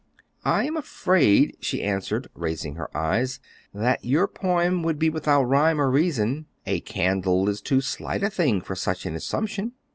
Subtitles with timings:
[0.43, 3.39] "I am afraid," she answered, raising her eyes,
[3.71, 8.31] "that your poem would be without rhyme or reason; a candle is too slight a
[8.31, 9.73] thing for such an assumption."